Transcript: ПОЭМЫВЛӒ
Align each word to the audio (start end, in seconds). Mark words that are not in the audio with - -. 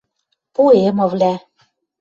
ПОЭМЫВЛӒ 0.55 1.31